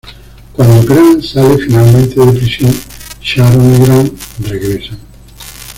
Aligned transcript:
Cuando 0.53 0.83
Grant 0.83 1.21
sale 1.23 1.59
finalmente 1.59 2.15
de 2.19 2.31
prisión 2.31 2.73
Sharon 3.21 3.75
y 3.77 3.85
Grant 3.85 4.11
regresan. 4.39 4.97